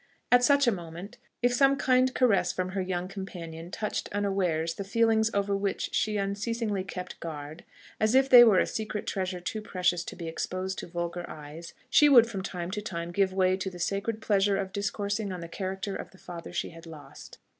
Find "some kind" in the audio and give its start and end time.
1.53-2.11